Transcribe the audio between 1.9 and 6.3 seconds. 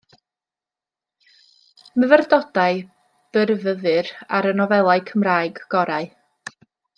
Myfyrdodau byrfyfyr ar y nofelau Cymraeg gorau.